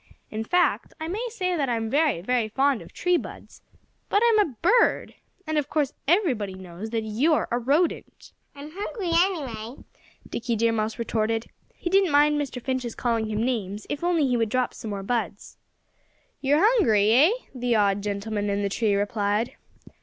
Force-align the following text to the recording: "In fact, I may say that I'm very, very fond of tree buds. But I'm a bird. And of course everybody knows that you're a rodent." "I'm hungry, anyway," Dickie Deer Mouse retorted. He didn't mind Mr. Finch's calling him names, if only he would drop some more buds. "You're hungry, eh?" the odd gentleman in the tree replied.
"In 0.31 0.43
fact, 0.43 0.95
I 0.99 1.07
may 1.07 1.23
say 1.29 1.55
that 1.55 1.69
I'm 1.69 1.87
very, 1.87 2.21
very 2.21 2.47
fond 2.49 2.81
of 2.81 2.91
tree 2.91 3.17
buds. 3.17 3.61
But 4.09 4.23
I'm 4.27 4.39
a 4.39 4.55
bird. 4.59 5.13
And 5.45 5.59
of 5.59 5.69
course 5.69 5.93
everybody 6.07 6.55
knows 6.55 6.89
that 6.89 7.03
you're 7.03 7.47
a 7.51 7.59
rodent." 7.59 8.31
"I'm 8.55 8.71
hungry, 8.73 9.11
anyway," 9.13 9.83
Dickie 10.27 10.55
Deer 10.55 10.71
Mouse 10.71 10.97
retorted. 10.97 11.45
He 11.75 11.91
didn't 11.91 12.09
mind 12.09 12.41
Mr. 12.41 12.59
Finch's 12.59 12.95
calling 12.95 13.27
him 13.27 13.43
names, 13.45 13.85
if 13.91 14.03
only 14.03 14.25
he 14.25 14.37
would 14.37 14.49
drop 14.49 14.73
some 14.73 14.89
more 14.89 15.03
buds. 15.03 15.57
"You're 16.41 16.63
hungry, 16.65 17.11
eh?" 17.11 17.29
the 17.53 17.75
odd 17.75 18.01
gentleman 18.01 18.49
in 18.49 18.63
the 18.63 18.69
tree 18.69 18.95
replied. 18.95 19.55